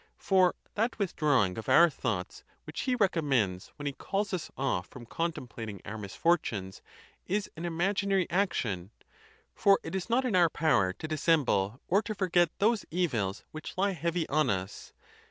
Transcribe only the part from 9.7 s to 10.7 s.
it is not in our